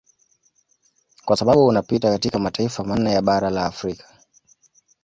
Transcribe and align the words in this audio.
Kwa 1.25 1.37
sababu 1.37 1.67
unapita 1.67 2.09
katika 2.11 2.39
mataifa 2.39 2.83
manne 2.83 3.11
ya 3.13 3.21
bara 3.21 3.49
la 3.49 3.65
Afrika 3.65 4.07